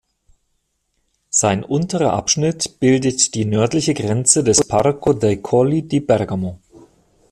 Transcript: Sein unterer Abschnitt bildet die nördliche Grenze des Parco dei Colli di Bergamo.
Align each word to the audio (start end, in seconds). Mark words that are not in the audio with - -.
Sein 1.29 1.63
unterer 1.63 2.13
Abschnitt 2.13 2.79
bildet 2.79 3.35
die 3.35 3.45
nördliche 3.45 3.93
Grenze 3.93 4.43
des 4.43 4.63
Parco 4.67 5.13
dei 5.13 5.35
Colli 5.35 5.83
di 5.87 5.99
Bergamo. 5.99 6.59